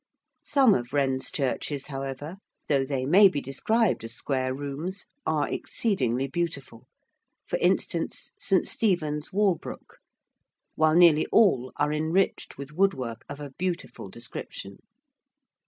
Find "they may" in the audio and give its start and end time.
2.83-3.27